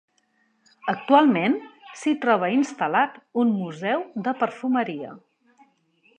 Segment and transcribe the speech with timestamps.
[0.93, 1.57] Actualment
[2.01, 5.15] s'hi troba instal·lat un museu de perfumeria.